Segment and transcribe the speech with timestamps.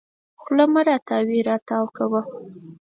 [0.41, 2.21] خوله مه تاوې راو تاوې کوه.